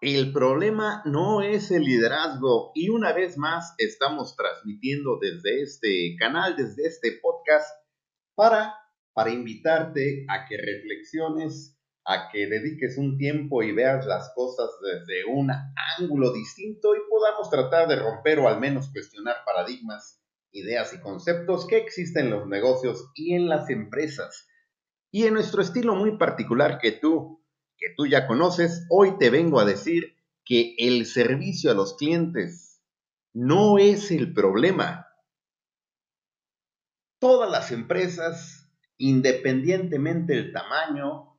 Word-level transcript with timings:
El 0.00 0.32
problema 0.32 1.02
no 1.06 1.42
es 1.42 1.72
el 1.72 1.82
liderazgo 1.82 2.70
y 2.72 2.88
una 2.88 3.12
vez 3.12 3.36
más 3.36 3.74
estamos 3.78 4.36
transmitiendo 4.36 5.18
desde 5.20 5.60
este 5.60 6.14
canal, 6.16 6.54
desde 6.54 6.86
este 6.86 7.18
podcast, 7.20 7.68
para, 8.36 8.76
para 9.12 9.30
invitarte 9.30 10.24
a 10.28 10.46
que 10.46 10.56
reflexiones, 10.56 11.76
a 12.04 12.28
que 12.30 12.46
dediques 12.46 12.96
un 12.96 13.18
tiempo 13.18 13.64
y 13.64 13.72
veas 13.72 14.06
las 14.06 14.32
cosas 14.36 14.70
desde 14.80 15.24
un 15.24 15.50
ángulo 15.98 16.32
distinto 16.32 16.94
y 16.94 17.00
podamos 17.10 17.50
tratar 17.50 17.88
de 17.88 17.96
romper 17.96 18.38
o 18.38 18.46
al 18.46 18.60
menos 18.60 18.92
cuestionar 18.92 19.38
paradigmas, 19.44 20.22
ideas 20.52 20.94
y 20.94 21.00
conceptos 21.00 21.66
que 21.66 21.76
existen 21.76 22.26
en 22.26 22.30
los 22.30 22.46
negocios 22.46 23.10
y 23.16 23.34
en 23.34 23.48
las 23.48 23.68
empresas. 23.68 24.46
Y 25.10 25.24
en 25.24 25.34
nuestro 25.34 25.60
estilo 25.60 25.96
muy 25.96 26.16
particular 26.18 26.78
que 26.78 26.92
tú, 26.92 27.37
que 27.78 27.94
tú 27.96 28.06
ya 28.06 28.26
conoces, 28.26 28.86
hoy 28.90 29.16
te 29.18 29.30
vengo 29.30 29.60
a 29.60 29.64
decir 29.64 30.16
que 30.44 30.74
el 30.78 31.06
servicio 31.06 31.70
a 31.70 31.74
los 31.74 31.96
clientes 31.96 32.82
no 33.32 33.78
es 33.78 34.10
el 34.10 34.32
problema. 34.32 35.06
Todas 37.20 37.50
las 37.50 37.70
empresas, 37.72 38.68
independientemente 38.96 40.34
del 40.34 40.52
tamaño, 40.52 41.36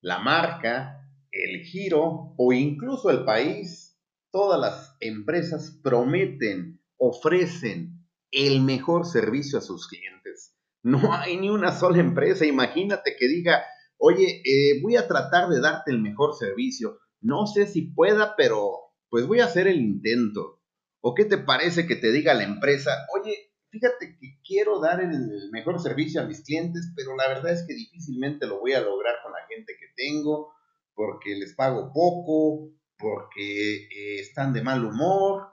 la 0.00 0.18
marca, 0.18 1.08
el 1.30 1.62
giro 1.62 2.34
o 2.36 2.52
incluso 2.52 3.10
el 3.10 3.24
país, 3.24 3.98
todas 4.30 4.60
las 4.60 4.96
empresas 5.00 5.78
prometen, 5.82 6.80
ofrecen 6.96 8.06
el 8.30 8.60
mejor 8.60 9.06
servicio 9.06 9.58
a 9.58 9.62
sus 9.62 9.88
clientes. 9.88 10.56
No 10.82 11.12
hay 11.12 11.36
ni 11.36 11.50
una 11.50 11.72
sola 11.72 12.00
empresa, 12.00 12.46
imagínate 12.46 13.16
que 13.18 13.28
diga, 13.28 13.62
oye, 14.00 14.42
eh, 14.44 14.80
voy 14.82 14.96
a 14.96 15.06
tratar 15.06 15.48
de 15.48 15.60
darte 15.60 15.92
el 15.92 16.00
mejor 16.00 16.34
servicio. 16.34 16.98
No 17.20 17.46
sé 17.46 17.66
si 17.66 17.82
pueda, 17.82 18.34
pero 18.36 18.72
pues 19.10 19.26
voy 19.26 19.40
a 19.40 19.44
hacer 19.44 19.68
el 19.68 19.80
intento. 19.80 20.62
¿O 21.00 21.14
qué 21.14 21.24
te 21.24 21.38
parece 21.38 21.86
que 21.86 21.96
te 21.96 22.10
diga 22.10 22.34
la 22.34 22.44
empresa, 22.44 22.90
oye, 23.14 23.52
fíjate 23.70 24.18
que 24.18 24.40
quiero 24.44 24.80
dar 24.80 25.00
el 25.00 25.50
mejor 25.52 25.80
servicio 25.80 26.20
a 26.20 26.26
mis 26.26 26.42
clientes, 26.42 26.92
pero 26.96 27.16
la 27.16 27.28
verdad 27.28 27.52
es 27.52 27.64
que 27.66 27.74
difícilmente 27.74 28.46
lo 28.46 28.60
voy 28.60 28.72
a 28.72 28.80
lograr 28.80 29.16
con 29.22 29.32
la 29.32 29.46
gente 29.48 29.74
que 29.78 29.86
tengo, 29.96 30.52
porque 30.94 31.36
les 31.36 31.54
pago 31.54 31.92
poco, 31.92 32.72
porque 32.98 33.76
eh, 33.76 34.20
están 34.20 34.52
de 34.52 34.62
mal 34.62 34.84
humor. 34.84 35.48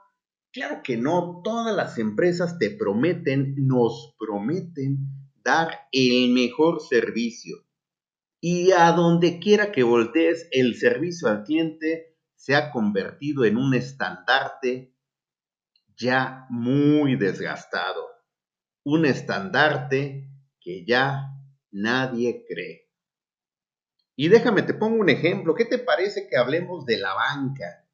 Claro 0.51 0.81
que 0.83 0.97
no, 0.97 1.41
todas 1.43 1.75
las 1.75 1.97
empresas 1.97 2.57
te 2.57 2.71
prometen, 2.71 3.55
nos 3.57 4.15
prometen 4.17 4.97
dar 5.43 5.87
el 5.91 6.33
mejor 6.33 6.81
servicio 6.81 7.66
y 8.39 8.71
a 8.71 8.91
donde 8.91 9.39
quiera 9.39 9.71
que 9.71 9.83
voltees, 9.83 10.47
el 10.51 10.75
servicio 10.75 11.27
al 11.27 11.43
cliente 11.43 12.17
se 12.35 12.55
ha 12.55 12.71
convertido 12.71 13.45
en 13.45 13.57
un 13.57 13.73
estandarte 13.73 14.95
ya 15.95 16.45
muy 16.49 17.15
desgastado. 17.15 18.05
Un 18.83 19.05
estandarte 19.05 20.29
que 20.61 20.85
ya 20.85 21.31
nadie 21.71 22.45
cree. 22.47 22.87
Y 24.15 24.29
déjame, 24.29 24.61
te 24.63 24.73
pongo 24.73 24.99
un 24.99 25.09
ejemplo. 25.09 25.55
¿Qué 25.55 25.65
te 25.65 25.79
parece 25.79 26.27
que 26.29 26.37
hablemos 26.37 26.85
de 26.85 26.97
la 26.97 27.13
banca? 27.13 27.87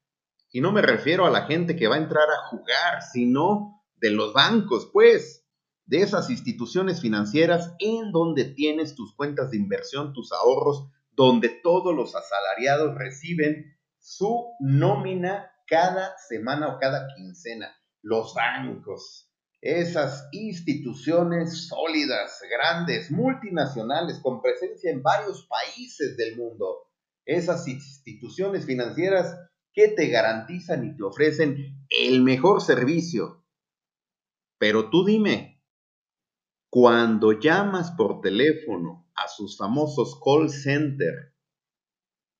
Y 0.50 0.60
no 0.60 0.72
me 0.72 0.82
refiero 0.82 1.26
a 1.26 1.30
la 1.30 1.46
gente 1.46 1.74
que 1.74 1.88
va 1.88 1.96
a 1.96 1.98
entrar 1.98 2.28
a 2.30 2.48
jugar, 2.48 3.02
sino 3.02 3.82
de 3.96 4.10
los 4.10 4.32
bancos, 4.32 4.90
pues 4.92 5.43
de 5.86 6.02
esas 6.02 6.30
instituciones 6.30 7.00
financieras 7.00 7.74
en 7.78 8.10
donde 8.12 8.44
tienes 8.44 8.94
tus 8.94 9.14
cuentas 9.14 9.50
de 9.50 9.58
inversión, 9.58 10.12
tus 10.12 10.32
ahorros, 10.32 10.88
donde 11.12 11.48
todos 11.48 11.94
los 11.94 12.14
asalariados 12.14 12.94
reciben 12.96 13.76
su 13.98 14.46
nómina 14.60 15.50
cada 15.66 16.16
semana 16.28 16.68
o 16.68 16.78
cada 16.78 17.06
quincena. 17.14 17.74
Los 18.02 18.34
bancos, 18.34 19.30
esas 19.60 20.28
instituciones 20.32 21.68
sólidas, 21.68 22.38
grandes, 22.50 23.10
multinacionales, 23.10 24.20
con 24.20 24.42
presencia 24.42 24.90
en 24.90 25.02
varios 25.02 25.46
países 25.46 26.16
del 26.18 26.36
mundo. 26.36 26.90
Esas 27.24 27.66
instituciones 27.66 28.66
financieras 28.66 29.34
que 29.72 29.88
te 29.88 30.08
garantizan 30.08 30.84
y 30.84 30.96
te 30.96 31.02
ofrecen 31.02 31.86
el 31.88 32.22
mejor 32.22 32.60
servicio. 32.60 33.42
Pero 34.58 34.90
tú 34.90 35.04
dime, 35.04 35.53
cuando 36.74 37.38
llamas 37.38 37.92
por 37.92 38.20
teléfono 38.20 39.08
a 39.14 39.28
sus 39.28 39.56
famosos 39.56 40.18
call 40.20 40.50
center, 40.50 41.32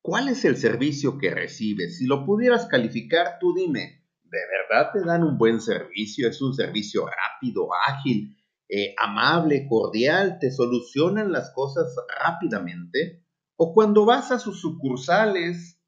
¿cuál 0.02 0.28
es 0.28 0.44
el 0.44 0.56
servicio 0.56 1.18
que 1.18 1.30
recibes? 1.30 1.98
Si 1.98 2.06
lo 2.06 2.26
pudieras 2.26 2.66
calificar, 2.66 3.38
tú 3.38 3.54
dime, 3.54 4.04
¿de 4.24 4.40
verdad 4.50 4.90
te 4.92 5.04
dan 5.04 5.22
un 5.22 5.38
buen 5.38 5.60
servicio? 5.60 6.28
¿Es 6.28 6.42
un 6.42 6.52
servicio 6.52 7.06
rápido, 7.06 7.68
ágil, 7.86 8.36
eh, 8.68 8.96
amable, 8.98 9.68
cordial? 9.68 10.38
¿Te 10.40 10.50
solucionan 10.50 11.30
las 11.30 11.52
cosas 11.54 11.94
rápidamente? 12.20 13.24
O 13.54 13.72
cuando 13.72 14.04
vas 14.04 14.32
a 14.32 14.40
sus 14.40 14.60
sucursales, 14.60 15.80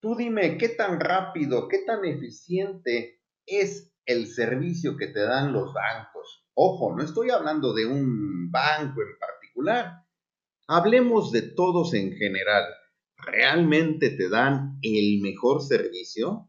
tú 0.00 0.16
dime, 0.16 0.56
¿qué 0.56 0.70
tan 0.70 1.00
rápido, 1.00 1.68
qué 1.68 1.80
tan 1.84 2.06
eficiente 2.06 3.20
es 3.44 3.94
el 4.06 4.26
servicio 4.26 4.96
que 4.96 5.08
te 5.08 5.20
dan 5.20 5.52
los 5.52 5.74
bancos? 5.74 6.13
Ojo, 6.54 6.94
no 6.94 7.02
estoy 7.02 7.30
hablando 7.30 7.72
de 7.72 7.84
un 7.86 8.50
banco 8.50 9.02
en 9.02 9.18
particular. 9.18 10.04
Hablemos 10.68 11.32
de 11.32 11.42
todos 11.42 11.94
en 11.94 12.16
general. 12.16 12.64
¿Realmente 13.16 14.10
te 14.10 14.28
dan 14.28 14.78
el 14.82 15.20
mejor 15.20 15.62
servicio? 15.62 16.48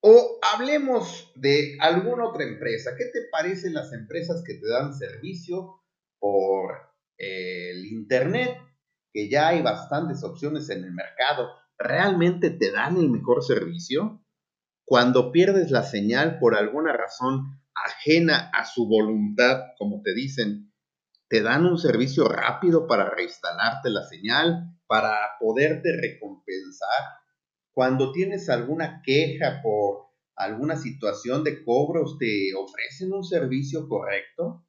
O 0.00 0.38
hablemos 0.42 1.32
de 1.34 1.76
alguna 1.80 2.26
otra 2.26 2.44
empresa. 2.44 2.94
¿Qué 2.96 3.06
te 3.06 3.28
parecen 3.32 3.74
las 3.74 3.92
empresas 3.92 4.42
que 4.46 4.54
te 4.54 4.68
dan 4.68 4.94
servicio 4.94 5.82
por 6.18 6.74
el 7.16 7.86
Internet? 7.86 8.58
Que 9.12 9.28
ya 9.28 9.48
hay 9.48 9.62
bastantes 9.62 10.22
opciones 10.22 10.68
en 10.70 10.84
el 10.84 10.92
mercado. 10.92 11.48
¿Realmente 11.78 12.50
te 12.50 12.70
dan 12.70 12.96
el 12.98 13.10
mejor 13.10 13.42
servicio? 13.42 14.22
Cuando 14.88 15.32
pierdes 15.32 15.70
la 15.70 15.82
señal 15.82 16.38
por 16.38 16.56
alguna 16.56 16.94
razón 16.94 17.60
ajena 17.74 18.50
a 18.54 18.64
su 18.64 18.88
voluntad, 18.88 19.64
como 19.76 20.00
te 20.00 20.14
dicen, 20.14 20.72
te 21.28 21.42
dan 21.42 21.66
un 21.66 21.76
servicio 21.76 22.26
rápido 22.26 22.86
para 22.86 23.10
reinstalarte 23.10 23.90
la 23.90 24.02
señal, 24.04 24.78
para 24.86 25.14
poderte 25.38 25.94
recompensar. 25.94 27.04
Cuando 27.74 28.12
tienes 28.12 28.48
alguna 28.48 29.02
queja 29.04 29.60
por 29.62 30.06
alguna 30.34 30.76
situación 30.76 31.44
de 31.44 31.62
cobros, 31.66 32.16
te 32.18 32.54
ofrecen 32.54 33.12
un 33.12 33.24
servicio 33.24 33.90
correcto. 33.90 34.64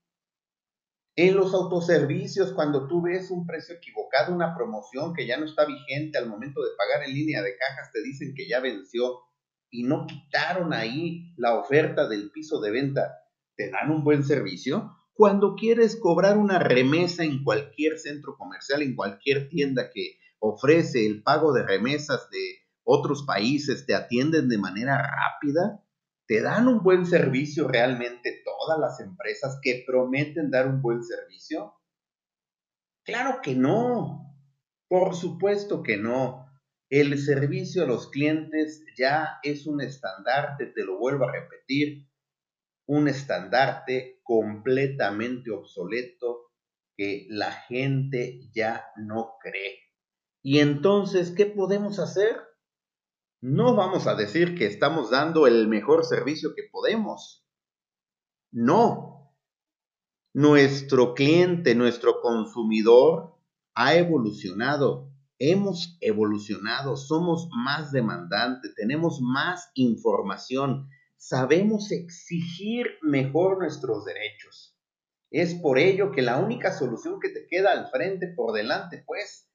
En 1.16 1.38
los 1.38 1.54
autoservicios, 1.54 2.52
cuando 2.52 2.90
tú 2.90 3.04
ves 3.04 3.32
un 3.32 3.46
precio 3.46 3.76
equivocado, 3.76 4.36
una 4.36 4.54
promoción 4.54 5.14
que 5.14 5.26
ya 5.26 5.38
no 5.38 5.46
está 5.46 5.66
vigente 5.66 6.18
al 6.18 6.28
momento 6.28 6.62
de 6.62 6.72
pagar 6.78 7.08
en 7.08 7.14
línea 7.14 7.42
de 7.42 7.56
cajas, 7.56 7.90
te 7.94 8.04
dicen 8.04 8.34
que 8.36 8.50
ya 8.50 8.60
venció 8.60 9.29
y 9.72 9.84
no 9.84 10.08
quitaron 10.08 10.74
ahí 10.74 11.34
la 11.38 11.58
oferta 11.58 12.08
del 12.08 12.32
piso 12.32 12.60
de 12.60 12.72
venta, 12.72 13.20
¿te 13.56 13.70
dan 13.70 13.92
un 13.92 14.04
buen 14.04 14.24
servicio? 14.24 14.96
Cuando 15.14 15.56
quieres 15.56 15.98
cobrar 15.98 16.38
una 16.38 16.60
remesa 16.60 17.24
en 17.24 17.44
cualquier 17.44 18.00
centro 18.00 18.38
comercial, 18.38 18.82
en 18.82 18.96
cualquier 18.96 19.50
tienda 19.50 19.90
que 19.94 20.18
ofrece 20.40 21.06
el 21.06 21.24
pago 21.24 21.54
de 21.54 21.64
remesas 21.64 22.30
de 22.32 22.60
otros 22.84 23.24
países, 23.24 23.86
te 23.86 23.94
atienden 23.94 24.48
de 24.48 24.58
manera 24.58 24.98
rápida, 24.98 25.84
te 26.26 26.42
dan 26.42 26.68
un 26.68 26.82
buen 26.84 27.06
servicio 27.06 27.68
realmente 27.68 28.42
todas 28.46 28.80
las 28.80 29.00
empresas 29.00 29.60
que 29.62 29.84
prometen 29.86 30.52
dar 30.52 30.68
un 30.68 30.82
buen 30.82 31.04
servicio. 31.04 31.74
Claro 33.04 33.42
que 33.42 33.56
no, 33.56 34.36
por 34.88 35.16
supuesto 35.16 35.84
que 35.84 35.98
no. 35.98 36.49
El 36.90 37.20
servicio 37.20 37.84
a 37.84 37.88
los 37.88 38.10
clientes 38.10 38.84
ya 38.98 39.40
es 39.44 39.68
un 39.68 39.80
estandarte, 39.80 40.66
te 40.66 40.84
lo 40.84 40.98
vuelvo 40.98 41.26
a 41.26 41.32
repetir, 41.32 42.08
un 42.88 43.08
estandarte 43.08 44.20
completamente 44.24 45.52
obsoleto 45.52 46.52
que 46.98 47.28
la 47.30 47.52
gente 47.52 48.50
ya 48.52 48.88
no 48.98 49.36
cree. 49.40 49.78
Y 50.42 50.60
entonces, 50.60 51.32
¿qué 51.32 51.46
podemos 51.46 52.00
hacer? 52.00 52.36
No 53.42 53.76
vamos 53.76 54.08
a 54.08 54.16
decir 54.16 54.58
que 54.58 54.66
estamos 54.66 55.12
dando 55.12 55.46
el 55.46 55.68
mejor 55.68 56.04
servicio 56.06 56.56
que 56.56 56.64
podemos. 56.72 57.46
No. 58.52 59.32
Nuestro 60.34 61.14
cliente, 61.14 61.76
nuestro 61.76 62.20
consumidor 62.22 63.36
ha 63.76 63.96
evolucionado 63.96 65.14
hemos 65.40 65.98
evolucionado, 66.02 66.98
somos 66.98 67.50
más 67.52 67.92
demandantes, 67.92 68.76
tenemos 68.76 69.22
más 69.22 69.72
información, 69.74 70.90
sabemos 71.18 71.92
exigir 71.92 72.86
mejor 73.02 73.58
nuestros 73.58 74.06
derechos. 74.06 74.78
Es 75.32 75.56
por 75.56 75.80
ello 75.80 76.12
que 76.12 76.22
la 76.22 76.38
única 76.38 76.78
solución 76.78 77.20
que 77.20 77.30
te 77.30 77.48
queda 77.48 77.72
al 77.72 77.90
frente, 77.90 78.28
por 78.36 78.54
delante, 78.54 79.04
pues, 79.06 79.50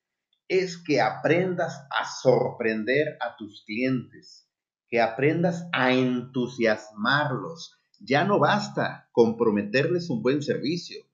es 0.48 0.78
que 0.78 1.00
aprendas 1.00 1.86
a 1.90 2.06
sorprender 2.22 3.18
a 3.20 3.36
tus 3.36 3.64
clientes, 3.64 4.48
que 4.88 5.00
aprendas 5.00 5.68
a 5.72 5.92
entusiasmarlos. 5.92 7.78
Ya 8.00 8.24
no 8.24 8.38
basta 8.38 9.08
con 9.12 9.36
prometerles 9.36 10.10
un 10.10 10.22
buen 10.22 10.42
servicio. 10.42 11.04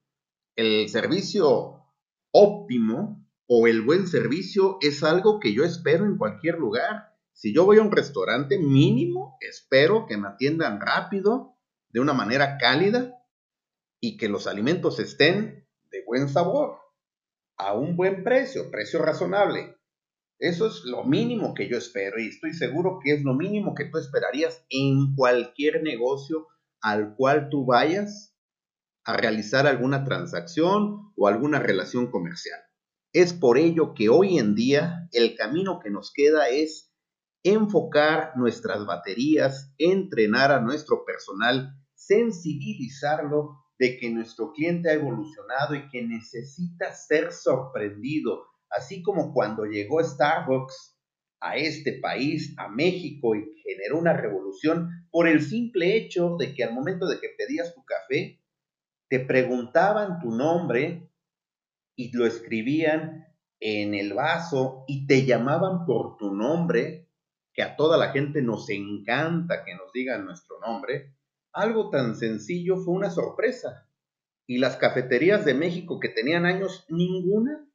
El 0.56 0.88
servicio 0.88 1.84
óptimo 2.32 3.25
o 3.52 3.67
el 3.67 3.82
buen 3.82 4.06
servicio 4.06 4.79
es 4.81 5.02
algo 5.02 5.41
que 5.41 5.52
yo 5.52 5.64
espero 5.64 6.06
en 6.06 6.17
cualquier 6.17 6.56
lugar. 6.56 7.17
Si 7.32 7.52
yo 7.52 7.64
voy 7.64 7.79
a 7.79 7.82
un 7.82 7.91
restaurante 7.91 8.61
mínimo, 8.61 9.37
espero 9.41 10.06
que 10.06 10.17
me 10.17 10.29
atiendan 10.29 10.81
rápido, 10.81 11.56
de 11.88 11.99
una 11.99 12.12
manera 12.12 12.58
cálida 12.58 13.12
y 13.99 14.17
que 14.19 14.29
los 14.29 14.47
alimentos 14.47 15.00
estén 15.00 15.67
de 15.91 16.05
buen 16.06 16.29
sabor 16.29 16.79
a 17.56 17.75
un 17.75 17.97
buen 17.97 18.23
precio, 18.23 18.70
precio 18.70 19.02
razonable. 19.02 19.76
Eso 20.38 20.69
es 20.69 20.85
lo 20.85 21.03
mínimo 21.03 21.53
que 21.53 21.69
yo 21.69 21.76
espero 21.76 22.20
y 22.20 22.29
estoy 22.29 22.55
seguro 22.55 23.00
que 23.03 23.14
es 23.14 23.25
lo 23.25 23.35
mínimo 23.35 23.75
que 23.75 23.87
tú 23.87 23.99
esperarías 23.99 24.64
en 24.69 25.17
cualquier 25.17 25.82
negocio 25.82 26.46
al 26.81 27.17
cual 27.17 27.49
tú 27.50 27.67
vayas 27.67 28.32
a 29.03 29.17
realizar 29.17 29.67
alguna 29.67 30.05
transacción 30.05 31.12
o 31.17 31.26
alguna 31.26 31.58
relación 31.58 32.12
comercial. 32.12 32.61
Es 33.12 33.33
por 33.33 33.59
ello 33.59 33.93
que 33.95 34.09
hoy 34.09 34.39
en 34.39 34.55
día 34.55 35.09
el 35.12 35.35
camino 35.35 35.81
que 35.81 35.91
nos 35.91 36.12
queda 36.12 36.49
es 36.49 36.93
enfocar 37.43 38.37
nuestras 38.37 38.87
baterías, 38.87 39.75
entrenar 39.79 40.53
a 40.53 40.61
nuestro 40.61 41.05
personal, 41.05 41.75
sensibilizarlo 41.95 43.57
de 43.81 43.99
que 43.99 44.11
nuestro 44.11 44.53
cliente 44.53 44.91
ha 44.91 44.93
evolucionado 44.93 45.75
y 45.75 45.89
que 45.89 46.03
necesita 46.03 46.93
ser 46.93 47.33
sorprendido, 47.33 48.45
así 48.71 49.03
como 49.03 49.33
cuando 49.33 49.65
llegó 49.65 50.05
Starbucks 50.05 50.97
a 51.41 51.56
este 51.56 51.95
país, 51.95 52.55
a 52.59 52.69
México, 52.69 53.35
y 53.35 53.61
generó 53.65 53.99
una 53.99 54.13
revolución 54.13 55.09
por 55.11 55.27
el 55.27 55.43
simple 55.43 55.97
hecho 55.97 56.37
de 56.39 56.55
que 56.55 56.63
al 56.63 56.75
momento 56.75 57.09
de 57.09 57.19
que 57.19 57.31
pedías 57.37 57.75
tu 57.75 57.83
café, 57.85 58.41
te 59.09 59.19
preguntaban 59.19 60.21
tu 60.21 60.31
nombre 60.31 61.10
y 62.00 62.11
lo 62.12 62.25
escribían 62.25 63.26
en 63.61 63.94
el 63.94 64.14
vaso 64.14 64.85
y 64.88 65.06
te 65.06 65.26
llamaban 65.26 65.85
por 65.85 66.17
tu 66.17 66.35
nombre, 66.35 67.11
que 67.52 67.62
a 67.62 67.76
toda 67.76 67.99
la 67.99 68.08
gente 68.08 68.41
nos 68.41 68.70
encanta 68.70 69.64
que 69.67 69.75
nos 69.75 69.93
digan 69.93 70.25
nuestro 70.25 70.58
nombre, 70.61 71.14
algo 71.52 71.91
tan 71.91 72.17
sencillo 72.17 72.79
fue 72.79 72.94
una 72.94 73.11
sorpresa. 73.11 73.87
Y 74.47 74.58
las 74.58 74.79
cafeterías 74.79 75.44
de 75.44 75.52
México 75.52 76.00
que 76.00 76.08
tenían 76.08 76.47
años, 76.47 76.87
ninguna 76.88 77.69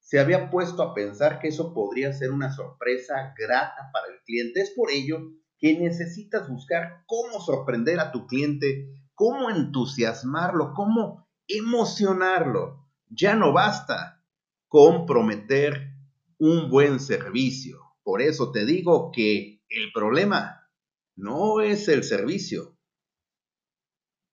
se 0.00 0.18
había 0.18 0.50
puesto 0.50 0.82
a 0.82 0.92
pensar 0.92 1.38
que 1.38 1.48
eso 1.48 1.72
podría 1.72 2.12
ser 2.12 2.32
una 2.32 2.52
sorpresa 2.52 3.34
grata 3.38 3.88
para 3.92 4.08
el 4.12 4.20
cliente. 4.24 4.62
Es 4.62 4.70
por 4.70 4.90
ello 4.90 5.30
que 5.58 5.78
necesitas 5.78 6.48
buscar 6.48 7.04
cómo 7.06 7.40
sorprender 7.40 8.00
a 8.00 8.10
tu 8.10 8.26
cliente, 8.26 8.88
cómo 9.14 9.48
entusiasmarlo, 9.48 10.72
cómo 10.74 11.28
emocionarlo. 11.46 12.83
Ya 13.16 13.36
no 13.36 13.52
basta 13.52 14.22
con 14.66 15.06
prometer 15.06 15.92
un 16.38 16.68
buen 16.68 16.98
servicio. 16.98 17.80
Por 18.02 18.20
eso 18.20 18.50
te 18.50 18.66
digo 18.66 19.12
que 19.12 19.62
el 19.68 19.92
problema 19.92 20.68
no 21.16 21.60
es 21.60 21.88
el 21.88 22.02
servicio, 22.02 22.73